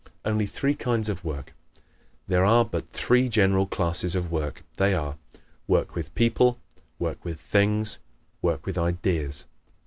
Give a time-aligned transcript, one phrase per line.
[0.25, 1.53] Only Three Kinds of Work¶
[2.27, 4.63] There are but three general classes of work.
[4.77, 5.17] They are:
[5.67, 6.57] WORK WITH PEOPLE;
[6.97, 7.99] WORK WITH THINGS;
[8.41, 9.45] WORK WITH IDEAS.